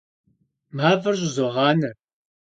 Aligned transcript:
Maf'er 0.75 1.15
ş'ızoğaner. 1.19 1.95